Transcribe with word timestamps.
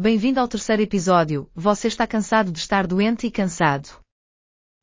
bem-vindo 0.00 0.38
ao 0.38 0.46
terceiro 0.46 0.80
episódio. 0.80 1.50
Você 1.56 1.88
está 1.88 2.06
cansado 2.06 2.52
de 2.52 2.60
estar 2.60 2.86
doente 2.86 3.26
e 3.26 3.32
cansado. 3.32 4.00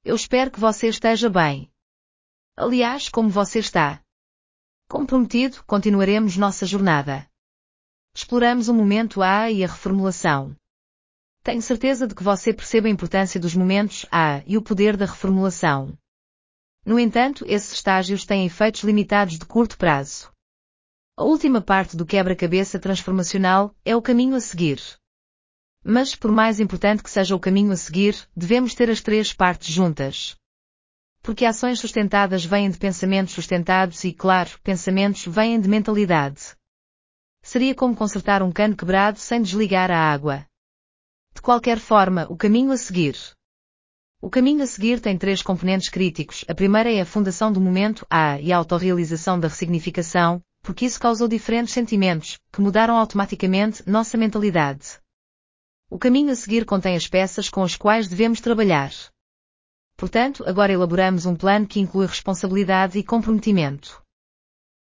Eu 0.04 0.14
espero 0.14 0.52
que 0.52 0.60
você 0.60 0.90
esteja 0.90 1.30
bem. 1.30 1.72
Aliás, 2.58 3.08
como 3.08 3.30
você 3.30 3.60
está? 3.60 4.02
Comprometido, 4.90 5.64
continuaremos 5.64 6.36
nossa 6.36 6.66
jornada. 6.66 7.26
Exploramos 8.14 8.68
o 8.68 8.74
momento 8.74 9.22
A 9.22 9.50
e 9.50 9.64
a 9.64 9.68
reformulação. 9.68 10.54
Tenho 11.44 11.62
certeza 11.62 12.06
de 12.06 12.14
que 12.14 12.22
você 12.22 12.54
percebe 12.54 12.90
a 12.90 12.92
importância 12.92 13.40
dos 13.40 13.56
momentos 13.56 14.06
A 14.12 14.44
e 14.46 14.58
o 14.58 14.62
poder 14.62 14.98
da 14.98 15.06
reformulação. 15.06 15.98
No 16.86 17.00
entanto, 17.00 17.46
esses 17.48 17.72
estágios 17.72 18.26
têm 18.26 18.46
efeitos 18.46 18.82
limitados 18.82 19.40
de 19.40 19.46
curto 19.46 19.78
prazo. 19.78 20.30
A 21.16 21.24
última 21.24 21.62
parte 21.62 21.96
do 21.96 22.06
quebra-cabeça 22.06 22.78
transformacional 22.78 23.74
é 23.86 23.96
o 23.96 24.02
caminho 24.02 24.36
a 24.36 24.42
seguir. 24.42 24.82
Mas, 25.88 26.16
por 26.16 26.32
mais 26.32 26.60
importante 26.60 27.04
que 27.04 27.12
seja 27.12 27.36
o 27.36 27.40
caminho 27.40 27.72
a 27.72 27.76
seguir, 27.76 28.18
devemos 28.36 28.74
ter 28.74 28.90
as 28.90 29.02
três 29.02 29.32
partes 29.32 29.72
juntas. 29.72 30.36
Porque 31.22 31.46
ações 31.46 31.80
sustentadas 31.80 32.44
vêm 32.44 32.72
de 32.72 32.80
pensamentos 32.80 33.36
sustentados 33.36 34.04
e, 34.04 34.12
claro, 34.12 34.50
pensamentos 34.64 35.24
vêm 35.28 35.62
de 35.62 35.70
mentalidade. 35.70 36.56
Seria 37.44 37.76
como 37.76 37.96
consertar 37.96 38.42
um 38.42 38.52
cano 38.52 38.76
quebrado 38.76 39.20
sem 39.20 39.40
desligar 39.44 39.92
a 39.92 40.12
água. 40.12 40.48
De 41.36 41.42
qualquer 41.44 41.78
forma, 41.78 42.26
o 42.32 42.36
caminho 42.36 42.72
a 42.72 42.78
seguir. 42.78 43.16
O 44.20 44.28
caminho 44.28 44.64
a 44.64 44.68
seguir 44.68 45.00
tem 45.00 45.16
três 45.16 45.44
componentes 45.44 45.90
críticos. 45.90 46.44
A 46.48 46.56
primeira 46.56 46.92
é 46.92 47.02
a 47.02 47.06
fundação 47.06 47.54
do 47.54 47.62
momento 47.62 48.08
A 48.10 48.42
e 48.42 48.52
a 48.52 48.58
autorrealização 48.58 49.40
da 49.40 49.48
ressignificação, 49.48 50.42
porque 50.64 50.88
isso 50.88 51.00
causou 51.00 51.28
diferentes 51.28 51.76
sentimentos, 51.76 52.40
que 52.52 52.60
mudaram 52.60 52.98
automaticamente 52.98 53.88
nossa 53.88 54.18
mentalidade. 54.18 55.05
O 55.90 56.00
caminho 56.00 56.32
a 56.32 56.36
seguir 56.36 56.66
contém 56.66 56.96
as 56.96 57.08
peças 57.08 57.50
com 57.50 57.64
as 57.64 57.76
quais 57.76 58.08
devemos 58.08 58.42
trabalhar. 58.42 58.92
Portanto, 59.96 60.44
agora 60.48 60.74
elaboramos 60.74 61.26
um 61.26 61.36
plano 61.36 61.68
que 61.68 61.80
inclui 61.80 62.08
responsabilidade 62.08 62.98
e 62.98 63.04
comprometimento. 63.04 64.02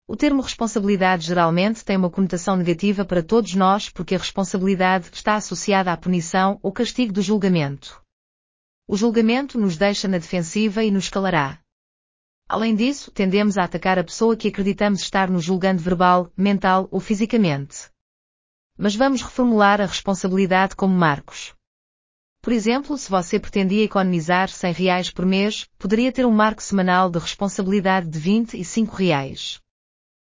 O 0.07 0.15
termo 0.15 0.41
responsabilidade 0.41 1.25
geralmente 1.25 1.85
tem 1.85 1.95
uma 1.95 2.09
conotação 2.09 2.55
negativa 2.55 3.05
para 3.05 3.23
todos 3.23 3.55
nós 3.55 3.89
porque 3.89 4.15
a 4.15 4.17
responsabilidade 4.17 5.09
está 5.13 5.35
associada 5.35 5.91
à 5.91 5.97
punição 5.97 6.59
ou 6.61 6.71
castigo 6.71 7.13
do 7.13 7.21
julgamento. 7.21 8.01
O 8.87 8.97
julgamento 8.97 9.59
nos 9.59 9.77
deixa 9.77 10.07
na 10.07 10.17
defensiva 10.17 10.83
e 10.83 10.91
nos 10.91 11.09
calará. 11.09 11.59
Além 12.47 12.75
disso, 12.75 13.09
tendemos 13.09 13.57
a 13.57 13.63
atacar 13.63 13.97
a 13.97 14.03
pessoa 14.03 14.35
que 14.35 14.47
acreditamos 14.47 15.01
estar 15.01 15.29
nos 15.29 15.43
julgando 15.43 15.81
verbal, 15.81 16.31
mental 16.37 16.87
ou 16.91 16.99
fisicamente. 16.99 17.89
Mas 18.77 18.95
vamos 18.95 19.21
reformular 19.21 19.79
a 19.79 19.85
responsabilidade 19.85 20.75
como 20.75 20.93
marcos. 20.93 21.53
Por 22.41 22.53
exemplo, 22.53 22.97
se 22.97 23.09
você 23.09 23.39
pretendia 23.39 23.83
economizar 23.83 24.49
100 24.49 24.73
reais 24.73 25.09
por 25.09 25.25
mês, 25.25 25.65
poderia 25.79 26.11
ter 26.11 26.25
um 26.25 26.31
marco 26.31 26.61
semanal 26.61 27.09
de 27.09 27.17
responsabilidade 27.17 28.07
de 28.07 28.19
25 28.19 28.95
reais. 28.95 29.59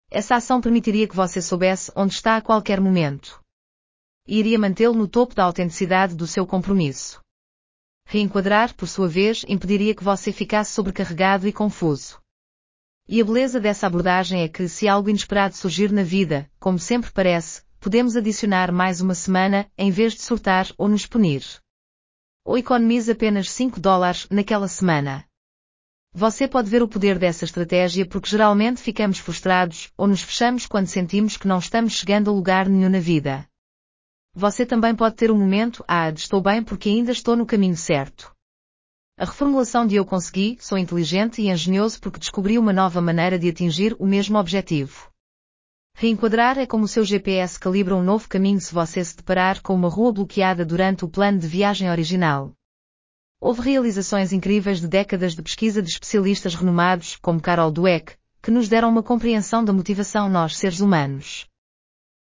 Essa 0.09 0.37
ação 0.37 0.59
permitiria 0.59 1.07
que 1.07 1.15
você 1.15 1.39
soubesse 1.39 1.91
onde 1.95 2.15
está 2.15 2.37
a 2.37 2.41
qualquer 2.41 2.81
momento. 2.81 3.39
E 4.27 4.39
iria 4.39 4.57
mantê-lo 4.57 4.95
no 4.95 5.07
topo 5.07 5.35
da 5.35 5.43
autenticidade 5.43 6.15
do 6.15 6.25
seu 6.25 6.47
compromisso. 6.47 7.21
Reenquadrar, 8.05 8.73
por 8.73 8.87
sua 8.87 9.07
vez, 9.07 9.45
impediria 9.47 9.93
que 9.93 10.03
você 10.03 10.31
ficasse 10.31 10.71
sobrecarregado 10.71 11.47
e 11.47 11.53
confuso. 11.53 12.19
E 13.07 13.21
a 13.21 13.25
beleza 13.25 13.59
dessa 13.59 13.85
abordagem 13.85 14.41
é 14.41 14.47
que, 14.47 14.67
se 14.67 14.87
algo 14.87 15.09
inesperado 15.09 15.55
surgir 15.55 15.91
na 15.91 16.01
vida, 16.01 16.49
como 16.59 16.79
sempre 16.79 17.11
parece, 17.11 17.61
podemos 17.80 18.16
adicionar 18.16 18.72
mais 18.72 19.02
uma 19.02 19.16
semana, 19.16 19.69
em 19.77 19.89
vez 19.89 20.13
de 20.13 20.22
surtar 20.22 20.67
ou 20.77 20.88
nos 20.88 21.05
punir. 21.05 21.44
Ou 22.45 22.58
economize 22.58 23.11
apenas 23.11 23.49
5 23.52 23.80
dólares 23.80 24.27
naquela 24.30 24.67
semana. 24.67 25.25
Você 26.13 26.47
pode 26.47 26.69
ver 26.69 26.81
o 26.81 26.88
poder 26.88 27.19
dessa 27.19 27.45
estratégia 27.45 28.06
porque 28.06 28.29
geralmente 28.29 28.81
ficamos 28.81 29.19
frustrados 29.19 29.91
ou 29.95 30.07
nos 30.07 30.22
fechamos 30.22 30.66
quando 30.66 30.88
sentimos 30.88 31.38
que 31.38 31.47
não 31.47 31.59
estamos 31.59 31.94
chegando 31.94 32.29
a 32.29 32.34
lugar 32.34 32.67
nenhum 32.67 32.90
na 32.90 33.00
vida. 33.00 33.47
Você 34.34 34.66
também 34.66 34.96
pode 34.96 35.16
ter 35.16 35.31
um 35.31 35.38
momento, 35.38 35.84
ah, 35.88 36.09
estou 36.09 36.41
bem 36.41 36.63
porque 36.63 36.90
ainda 36.90 37.11
estou 37.11 37.35
no 37.35 37.46
caminho 37.46 37.78
certo. 37.78 38.34
A 39.17 39.25
reformulação 39.25 39.85
de 39.85 39.96
eu 39.96 40.06
consegui, 40.06 40.57
sou 40.59 40.78
inteligente 40.78 41.41
e 41.41 41.50
engenhoso 41.50 42.00
porque 42.00 42.19
descobri 42.19 42.57
uma 42.57 42.73
nova 42.73 43.01
maneira 43.01 43.38
de 43.38 43.50
atingir 43.50 43.96
o 44.00 44.07
mesmo 44.07 44.38
objetivo. 44.38 45.09
Reenquadrar 46.01 46.57
é 46.57 46.65
como 46.65 46.85
o 46.85 46.87
seu 46.87 47.03
GPS 47.03 47.59
calibra 47.59 47.93
um 47.93 48.01
novo 48.01 48.29
caminho 48.29 48.61
se 48.61 48.73
você 48.73 49.03
se 49.03 49.17
deparar 49.17 49.61
com 49.61 49.75
uma 49.75 49.89
rua 49.89 50.13
bloqueada 50.13 50.63
durante 50.63 51.03
o 51.03 51.09
plano 51.09 51.37
de 51.37 51.45
viagem 51.45 51.91
original. 51.91 52.53
Houve 53.37 53.69
realizações 53.69 54.31
incríveis 54.31 54.79
de 54.79 54.87
décadas 54.87 55.35
de 55.35 55.41
pesquisa 55.41 55.81
de 55.81 55.89
especialistas 55.89 56.55
renomados, 56.55 57.17
como 57.17 57.41
Carol 57.41 57.69
Dweck, 57.69 58.15
que 58.41 58.49
nos 58.49 58.69
deram 58.69 58.87
uma 58.87 59.03
compreensão 59.03 59.61
da 59.61 59.73
motivação 59.73 60.29
nós 60.29 60.55
seres 60.55 60.79
humanos. 60.79 61.45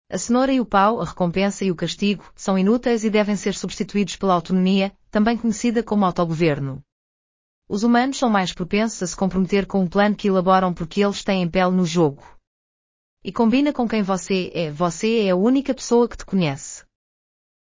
A 0.10 0.18
cenoura 0.18 0.54
e 0.54 0.62
o 0.62 0.66
pau, 0.66 1.02
a 1.02 1.06
recompensa 1.06 1.66
e 1.66 1.70
o 1.70 1.76
castigo, 1.76 2.24
são 2.34 2.58
inúteis 2.58 3.04
e 3.04 3.10
devem 3.10 3.36
ser 3.36 3.56
substituídos 3.56 4.16
pela 4.16 4.36
autonomia, 4.36 4.94
também 5.12 5.36
conhecida 5.36 5.84
como 5.84 6.06
autogoverno. 6.06 6.82
Os 7.68 7.84
humanos 7.84 8.20
são 8.20 8.30
mais 8.30 8.54
propensos 8.54 9.04
a 9.04 9.08
se 9.08 9.18
comprometer 9.18 9.66
com 9.66 9.82
um 9.82 9.88
plano 9.88 10.16
que 10.16 10.30
elaboram 10.30 10.74
porque 10.74 11.04
eles 11.04 11.26
têm 11.26 11.50
pele 11.50 11.72
no 11.72 11.86
jogo. 11.86 12.35
E 13.26 13.32
combina 13.32 13.74
com 13.74 13.88
quem 13.88 14.04
você 14.04 14.52
é, 14.54 14.72
você 14.72 15.26
é 15.26 15.32
a 15.32 15.36
única 15.36 15.74
pessoa 15.74 16.08
que 16.08 16.16
te 16.16 16.26
conhece. 16.26 16.86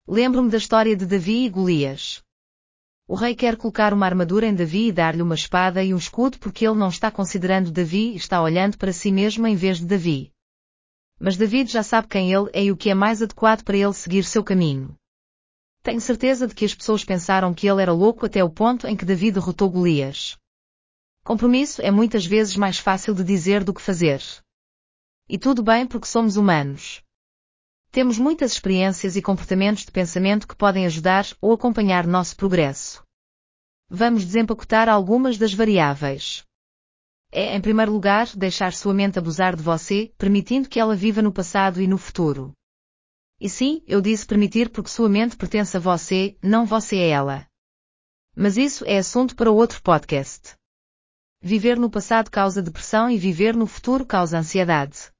Lembro-me 0.09 0.51
da 0.51 0.57
história 0.57 0.97
de 0.97 1.05
Davi 1.05 1.45
e 1.45 1.51
Golias. 1.51 2.23
O 3.07 3.15
rei 3.15 3.35
quer 3.35 3.57
colocar 3.57 3.93
uma 3.93 4.07
armadura 4.07 4.47
em 4.47 4.55
Davi 4.55 4.89
e 4.89 4.93
dar-lhe 4.93 5.21
uma 5.21 5.35
espada 5.35 5.85
e 5.85 5.93
um 5.93 5.99
escudo 5.99 6.39
porque 6.39 6.67
ele 6.67 6.79
não 6.79 6.89
está 6.89 7.11
considerando 7.11 7.71
Davi 7.71 8.13
e 8.13 8.17
está 8.17 8.43
olhando 8.43 8.79
para 8.79 8.93
si 8.93 9.13
mesmo 9.13 9.47
em 9.47 9.55
vez 9.55 9.79
de 9.79 9.85
Davi 9.87 10.33
mas 11.21 11.37
David 11.37 11.71
já 11.71 11.83
sabe 11.83 12.09
quem 12.09 12.33
ele 12.33 12.49
é 12.55 12.65
e 12.65 12.73
o 12.73 12.77
que 12.77 12.89
é 12.89 12.95
mais 12.95 13.21
adequado 13.21 13.63
para 13.63 13.77
ele 13.77 13.93
seguir 13.93 14.25
seu 14.25 14.43
caminho. 14.43 14.97
Tenho 15.83 16.01
certeza 16.01 16.49
de 16.49 16.55
que 16.55 16.65
as 16.65 16.75
pessoas 16.75 17.05
pensaram 17.05 17.53
que 17.53 17.69
ele 17.69 17.83
era 17.83 17.93
louco 17.93 18.25
até 18.25 18.43
o 18.43 18.49
ponto 18.49 18.87
em 18.87 18.97
que 18.97 19.05
David 19.05 19.33
derrotou 19.33 19.69
Golias. 19.69 20.39
Compromisso 21.23 21.83
é 21.83 21.91
muitas 21.91 22.25
vezes 22.25 22.57
mais 22.57 22.79
fácil 22.79 23.15
de 23.15 23.23
dizer 23.23 23.63
do 23.63 23.75
que 23.75 23.83
fazer. 23.83 24.23
E 25.33 25.39
tudo 25.39 25.63
bem 25.63 25.87
porque 25.87 26.09
somos 26.09 26.37
humanos. 26.37 27.05
Temos 27.93 28.19
muitas 28.19 28.51
experiências 28.51 29.15
e 29.15 29.23
comportamentos 29.23 29.85
de 29.85 29.93
pensamento 29.93 30.49
que 30.49 30.57
podem 30.57 30.87
ajudar 30.87 31.25
ou 31.41 31.53
acompanhar 31.53 32.05
nosso 32.05 32.35
progresso. 32.35 33.05
Vamos 33.89 34.25
desempacotar 34.25 34.89
algumas 34.89 35.39
das 35.39 35.55
variáveis. 35.55 36.43
É, 37.31 37.55
em 37.55 37.61
primeiro 37.61 37.93
lugar, 37.93 38.27
deixar 38.35 38.73
sua 38.73 38.93
mente 38.93 39.21
abusar 39.21 39.55
de 39.55 39.63
você, 39.63 40.13
permitindo 40.19 40.69
que 40.69 40.81
ela 40.81 40.97
viva 40.97 41.23
no 41.23 41.33
passado 41.33 41.81
e 41.81 41.87
no 41.87 41.97
futuro. 41.97 42.53
E 43.41 43.49
sim, 43.49 43.85
eu 43.87 44.01
disse 44.01 44.27
permitir 44.27 44.69
porque 44.69 44.91
sua 44.91 45.09
mente 45.09 45.37
pertence 45.37 45.77
a 45.77 45.81
você, 45.81 46.37
não 46.43 46.67
você 46.67 46.97
a 46.97 47.07
ela. 47.07 47.47
Mas 48.35 48.57
isso 48.57 48.85
é 48.85 48.99
assunto 48.99 49.37
para 49.37 49.49
outro 49.49 49.81
podcast. 49.81 50.57
Viver 51.41 51.79
no 51.79 51.89
passado 51.89 52.33
causa 52.33 52.61
depressão 52.61 53.09
e 53.09 53.17
viver 53.17 53.55
no 53.55 53.69
futuro 53.69 54.05
causa 54.05 54.37
ansiedade. 54.37 55.13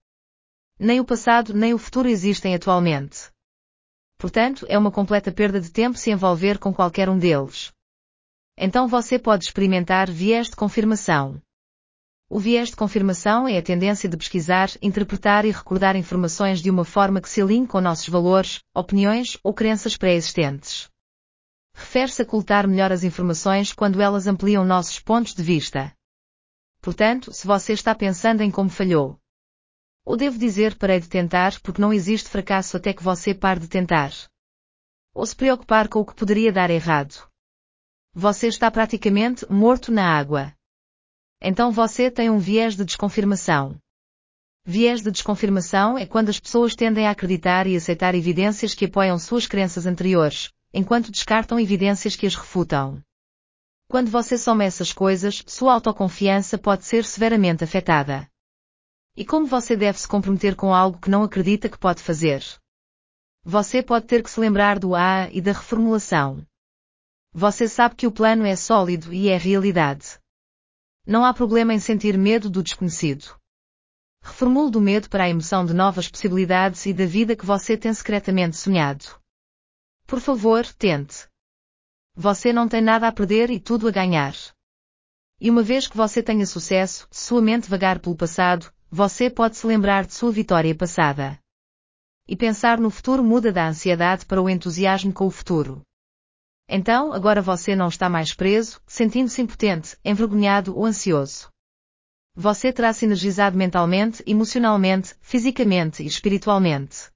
Nem 0.83 0.99
o 0.99 1.05
passado 1.05 1.53
nem 1.53 1.75
o 1.75 1.79
futuro 1.79 2.09
existem 2.09 2.55
atualmente. 2.55 3.31
Portanto, 4.17 4.65
é 4.67 4.79
uma 4.79 4.91
completa 4.91 5.31
perda 5.31 5.61
de 5.61 5.71
tempo 5.71 5.99
se 5.99 6.11
envolver 6.11 6.59
com 6.59 6.73
qualquer 6.73 7.07
um 7.11 7.19
deles. 7.19 7.71
Então 8.57 8.89
você 8.89 9.19
pode 9.19 9.45
experimentar 9.45 10.11
viés 10.11 10.49
de 10.49 10.57
confirmação. 10.57 11.39
O 12.31 12.41
viés 12.41 12.71
de 12.71 12.77
confirmação 12.77 13.47
é 13.47 13.59
a 13.59 13.63
tendência 13.63 14.09
de 14.09 14.17
pesquisar, 14.17 14.71
interpretar 14.81 15.45
e 15.45 15.51
recordar 15.51 15.97
informações 15.97 16.63
de 16.63 16.71
uma 16.71 16.87
forma 16.87 17.21
que 17.21 17.29
se 17.29 17.43
alinhe 17.43 17.67
com 17.67 17.79
nossos 17.79 18.09
valores, 18.09 18.61
opiniões 18.75 19.37
ou 19.45 19.53
crenças 19.53 19.99
pré-existentes. 19.99 20.89
Refere-se 21.75 22.23
a 22.23 22.25
coletar 22.25 22.67
melhor 22.67 22.91
as 22.91 23.05
informações 23.05 23.75
quando 23.75 24.01
elas 24.01 24.27
ampliam 24.27 24.65
nossos 24.65 24.99
pontos 24.99 25.35
de 25.35 25.43
vista. 25.43 25.93
Portanto, 26.81 27.35
se 27.35 27.47
você 27.47 27.75
está 27.75 27.95
pensando 27.95 28.41
em 28.41 28.51
como 28.51 28.71
falhou, 28.71 29.20
ou 30.05 30.17
devo 30.17 30.39
dizer 30.39 30.77
parei 30.77 31.01
de 31.01 31.09
tentar 31.09 31.61
porque 31.61 31.81
não 31.81 31.93
existe 31.93 32.29
fracasso 32.29 32.77
até 32.77 32.93
que 32.93 33.03
você 33.03 33.35
pare 33.35 33.61
de 33.61 33.69
tentar. 33.69 34.13
Ou 35.15 35.27
se 35.27 35.35
preocupar 35.37 35.89
com 35.89 36.01
o 36.01 36.05
que 36.07 36.15
poderia 36.15 36.53
dar 36.53 36.71
errado. 36.71 37.29
Você 38.15 38.49
está 38.49 38.71
praticamente 38.71 39.45
morto 39.51 39.91
na 39.93 40.05
água 40.05 40.55
então 41.43 41.73
você 41.73 42.11
tem 42.11 42.29
um 42.29 42.39
viés 42.39 42.77
de 42.77 42.85
desconfirmação. 42.85 43.77
Viés 44.65 45.01
de 45.01 45.11
desconfirmação 45.11 45.97
é 45.97 46.05
quando 46.05 46.29
as 46.29 46.39
pessoas 46.39 46.77
tendem 46.77 47.07
a 47.07 47.13
acreditar 47.13 47.67
e 47.67 47.75
aceitar 47.75 48.15
evidências 48.15 48.75
que 48.75 48.85
apoiam 48.85 49.19
suas 49.19 49.47
crenças 49.47 49.87
anteriores, 49.87 50.51
enquanto 50.73 51.11
descartam 51.11 51.59
evidências 51.59 52.15
que 52.15 52.27
as 52.27 52.35
refutam. 52.35 53.01
Quando 53.89 54.11
você 54.11 54.37
soma 54.37 54.65
essas 54.65 54.93
coisas, 54.93 55.43
sua 55.47 55.73
autoconfiança 55.73 56.59
pode 56.59 56.85
ser 56.85 57.05
severamente 57.05 57.65
afetada. 57.65 58.29
E 59.17 59.25
como 59.25 59.47
você 59.47 59.77
deve 59.77 59.99
se 59.99 60.07
comprometer 60.07 60.55
com 60.55 60.75
algo 60.75 60.99
que 60.99 61.11
não 61.11 61.23
acredita 61.23 61.69
que 61.69 61.79
pode 61.79 62.03
fazer? 62.03 62.45
Você 63.45 63.83
pode 63.83 64.07
ter 64.07 64.23
que 64.23 64.31
se 64.31 64.39
lembrar 64.39 64.79
do 64.79 64.95
A 64.95 65.29
e 65.31 65.41
da 65.41 65.53
reformulação. 65.53 66.47
Você 67.33 67.69
sabe 67.69 67.95
que 67.95 68.07
o 68.07 68.13
plano 68.13 68.45
é 68.45 68.55
sólido 68.55 69.13
e 69.13 69.29
é 69.29 69.37
realidade. 69.37 70.19
Não 71.07 71.25
há 71.25 71.33
problema 71.33 71.73
em 71.73 71.79
sentir 71.79 72.17
medo 72.19 72.51
do 72.51 72.63
desconhecido. 72.63 73.37
Reformule 74.23 74.71
do 74.71 74.81
medo 74.81 75.09
para 75.09 75.25
a 75.25 75.29
emoção 75.29 75.65
de 75.65 75.73
novas 75.73 76.09
possibilidades 76.09 76.85
e 76.87 76.93
da 76.93 77.07
vida 77.07 77.35
que 77.35 77.47
você 77.47 77.77
tem 77.77 77.93
secretamente 77.95 78.57
sonhado. 78.57 79.19
Por 80.07 80.21
favor, 80.21 80.67
tente. 80.75 81.27
Você 82.15 82.53
não 82.53 82.69
tem 82.69 82.83
nada 82.83 83.09
a 83.09 83.13
perder 83.13 83.51
e 83.51 83.59
tudo 83.59 83.89
a 83.89 83.91
ganhar. 83.91 84.35
E 85.41 85.49
uma 85.49 85.63
vez 85.63 85.87
que 85.87 85.97
você 85.97 86.23
tenha 86.23 86.45
sucesso, 86.45 87.09
sua 87.11 87.41
mente 87.41 87.71
vagar 87.71 87.99
pelo 87.99 88.17
passado, 88.17 88.71
você 88.91 89.31
pode 89.31 89.57
se 89.57 89.67
lembrar 89.67 90.05
de 90.05 90.13
sua 90.13 90.33
vitória 90.33 90.75
passada. 90.75 91.39
E 92.27 92.37
pensar 92.37 92.79
no 92.81 92.91
futuro 92.91 93.23
muda 93.23 93.53
da 93.53 93.69
ansiedade 93.69 94.27
para 94.27 94.43
o 94.43 94.51
entusiasmo 94.51 95.13
com 95.13 95.27
o 95.27 95.31
futuro. 95.31 95.83
Então, 96.69 97.13
agora 97.13 97.41
você 97.41 97.77
não 97.77 97.89
está 97.89 98.09
mais 98.09 98.35
preso, 98.35 98.81
sentindo-se 98.87 99.43
impotente, 99.43 99.97
envergonhado 100.05 100.77
ou 100.77 100.85
ansioso. 100.85 101.49
Você 102.35 102.73
terá 102.73 102.93
se 102.93 103.05
energizado 103.05 103.57
mentalmente, 103.57 104.23
emocionalmente, 104.27 105.15
fisicamente 105.21 106.03
e 106.03 106.07
espiritualmente. 106.07 107.11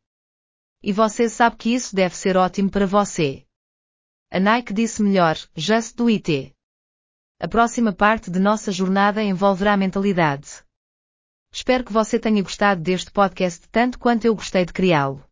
E 0.82 0.93
você 0.93 1.29
sabe 1.29 1.56
que 1.56 1.75
isso 1.75 1.94
deve 1.94 2.17
ser 2.17 2.37
ótimo 2.37 2.70
para 2.70 2.87
você. 2.87 3.44
A 4.31 4.41
Nike 4.41 4.73
disse 4.73 5.03
melhor, 5.03 5.37
just 5.56 5.97
do 5.97 6.09
it. 6.09 6.53
A 7.41 7.49
próxima 7.49 7.93
parte 7.93 8.31
de 8.31 8.41
nossa 8.41 8.73
jornada 8.73 9.23
envolverá 9.23 9.77
mentalidade. 9.77 10.64
Espero 11.55 11.85
que 11.85 11.93
você 11.93 12.19
tenha 12.19 12.43
gostado 12.43 12.83
deste 12.83 13.12
podcast 13.12 13.69
tanto 13.69 13.97
quanto 13.97 14.25
eu 14.25 14.35
gostei 14.35 14.65
de 14.65 14.73
criá-lo. 14.73 15.25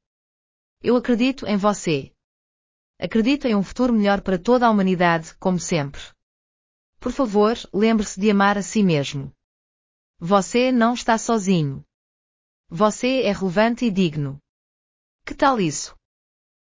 Eu 0.81 0.95
acredito 0.95 1.45
em 1.49 1.57
você. 1.57 2.13
Acredito 2.97 3.49
em 3.49 3.57
um 3.57 3.63
futuro 3.65 3.93
melhor 3.93 4.21
para 4.21 4.39
toda 4.39 4.65
a 4.65 4.71
humanidade, 4.71 5.35
como 5.39 5.59
sempre. 5.59 6.01
Por 7.01 7.11
favor, 7.11 7.57
lembre-se 7.75 8.21
de 8.21 8.31
amar 8.31 8.57
a 8.57 8.63
si 8.63 8.85
mesmo. 8.85 9.33
Você 10.21 10.71
não 10.71 10.95
está 10.95 11.19
sozinho. 11.19 11.85
Você 12.69 13.23
é 13.23 13.33
relevante 13.33 13.85
e 13.85 13.91
digno. 13.91 14.39
Que 15.27 15.35
tal 15.35 15.61
isso? 15.61 15.93